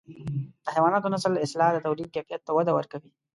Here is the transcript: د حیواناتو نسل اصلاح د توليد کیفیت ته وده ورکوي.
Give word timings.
د 0.63 0.65
حیواناتو 0.75 1.11
نسل 1.13 1.33
اصلاح 1.45 1.69
د 1.73 1.77
توليد 1.85 2.09
کیفیت 2.15 2.41
ته 2.45 2.51
وده 2.57 2.71
ورکوي. 2.77 3.09